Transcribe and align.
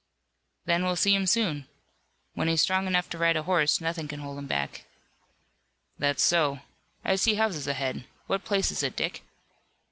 "Then 0.65 0.83
we'll 0.83 0.95
see 0.95 1.13
him 1.13 1.27
soon. 1.27 1.67
When 2.33 2.47
he's 2.47 2.63
strong 2.63 2.87
enough 2.87 3.07
to 3.11 3.19
ride 3.19 3.37
a 3.37 3.43
horse, 3.43 3.79
nothing 3.79 4.07
can 4.07 4.21
hold 4.21 4.39
him 4.39 4.47
back." 4.47 4.85
"That's 5.99 6.23
so. 6.23 6.61
I 7.05 7.15
see 7.17 7.35
houses 7.35 7.67
ahead. 7.67 8.05
What 8.25 8.43
place 8.43 8.71
is 8.71 8.81
it, 8.81 8.95
Dick?" 8.95 9.21